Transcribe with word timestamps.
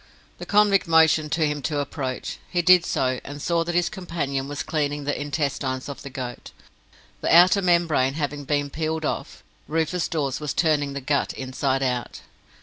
The 0.39 0.47
convict 0.47 0.87
motioned 0.87 1.31
to 1.33 1.45
him 1.45 1.61
to 1.61 1.77
approach. 1.77 2.39
He 2.49 2.63
did 2.63 2.87
so, 2.87 3.19
and 3.23 3.39
saw 3.39 3.63
that 3.63 3.75
his 3.75 3.87
companion 3.87 4.47
was 4.47 4.63
cleaning 4.63 5.03
the 5.03 5.15
intestines 5.21 5.87
of 5.87 6.01
the 6.01 6.09
goat. 6.09 6.49
The 7.21 7.31
outer 7.31 7.61
membrane 7.61 8.15
having 8.15 8.43
been 8.45 8.71
peeled 8.71 9.05
off, 9.05 9.43
Rufus 9.67 10.07
Dawes 10.07 10.39
was 10.39 10.55
turning 10.55 10.93
the 10.93 11.01
gut 11.01 11.33
inside 11.33 11.83
out. 11.83 12.21